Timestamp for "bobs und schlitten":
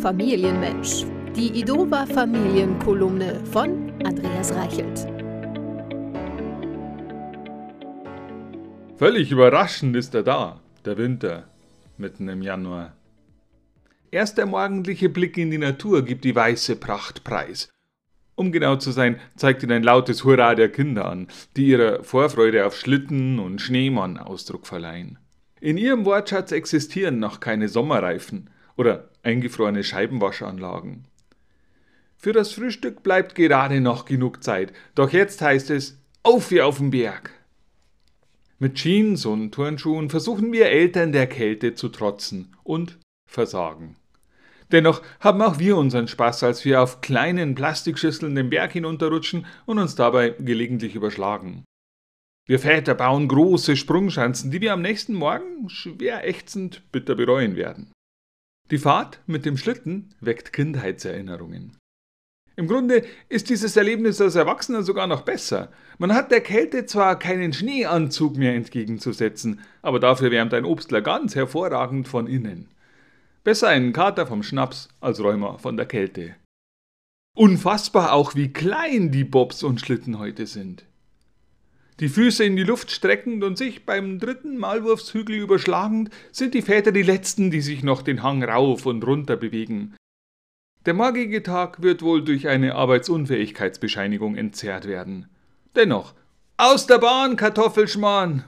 79.24-80.18